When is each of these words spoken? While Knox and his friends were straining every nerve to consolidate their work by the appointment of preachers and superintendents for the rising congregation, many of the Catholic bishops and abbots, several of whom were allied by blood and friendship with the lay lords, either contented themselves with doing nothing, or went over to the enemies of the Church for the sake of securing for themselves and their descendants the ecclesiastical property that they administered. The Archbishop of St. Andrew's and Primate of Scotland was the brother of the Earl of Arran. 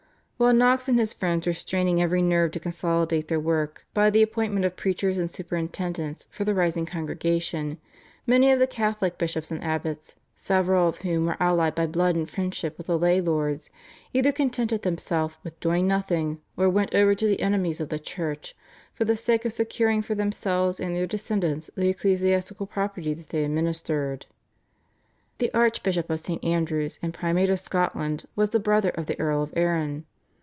While 0.41 0.53
Knox 0.55 0.89
and 0.89 0.97
his 0.99 1.13
friends 1.13 1.45
were 1.45 1.53
straining 1.53 2.01
every 2.01 2.23
nerve 2.23 2.49
to 2.53 2.59
consolidate 2.59 3.27
their 3.27 3.39
work 3.39 3.85
by 3.93 4.09
the 4.09 4.23
appointment 4.23 4.65
of 4.65 4.75
preachers 4.75 5.19
and 5.19 5.29
superintendents 5.29 6.27
for 6.31 6.43
the 6.45 6.55
rising 6.55 6.87
congregation, 6.87 7.77
many 8.25 8.49
of 8.51 8.57
the 8.57 8.65
Catholic 8.65 9.19
bishops 9.19 9.51
and 9.51 9.63
abbots, 9.63 10.15
several 10.35 10.87
of 10.87 10.97
whom 11.03 11.27
were 11.27 11.37
allied 11.39 11.75
by 11.75 11.85
blood 11.85 12.15
and 12.15 12.27
friendship 12.27 12.75
with 12.75 12.87
the 12.87 12.97
lay 12.97 13.21
lords, 13.21 13.69
either 14.15 14.31
contented 14.31 14.81
themselves 14.81 15.35
with 15.43 15.59
doing 15.59 15.87
nothing, 15.87 16.41
or 16.57 16.67
went 16.71 16.95
over 16.95 17.13
to 17.13 17.27
the 17.27 17.41
enemies 17.41 17.79
of 17.79 17.89
the 17.89 17.99
Church 17.99 18.55
for 18.95 19.05
the 19.05 19.15
sake 19.15 19.45
of 19.45 19.53
securing 19.53 20.01
for 20.01 20.15
themselves 20.15 20.79
and 20.79 20.95
their 20.95 21.05
descendants 21.05 21.69
the 21.77 21.89
ecclesiastical 21.89 22.65
property 22.65 23.13
that 23.13 23.29
they 23.29 23.43
administered. 23.43 24.25
The 25.37 25.53
Archbishop 25.53 26.09
of 26.09 26.19
St. 26.19 26.43
Andrew's 26.43 26.97
and 27.03 27.13
Primate 27.13 27.51
of 27.51 27.59
Scotland 27.59 28.25
was 28.35 28.49
the 28.49 28.59
brother 28.59 28.89
of 28.89 29.05
the 29.05 29.19
Earl 29.19 29.43
of 29.43 29.53
Arran. 29.55 30.05